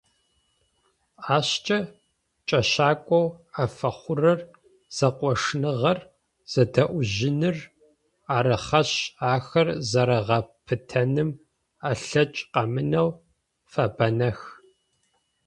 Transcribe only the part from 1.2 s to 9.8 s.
Ащкӏэ кӏэщакӏоу афэхъурэр зэкъошныгъэр, зэдэӏужьыныр арыхэшъ, ахэр